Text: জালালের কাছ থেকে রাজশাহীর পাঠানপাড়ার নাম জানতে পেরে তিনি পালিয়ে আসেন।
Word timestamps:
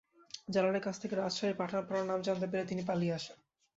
জালালের 0.49 0.83
কাছ 0.83 0.95
থেকে 1.01 1.13
রাজশাহীর 1.15 1.59
পাঠানপাড়ার 1.59 2.09
নাম 2.09 2.19
জানতে 2.21 2.45
পেরে 2.51 2.69
তিনি 2.69 2.81
পালিয়ে 2.89 3.15
আসেন। 3.17 3.37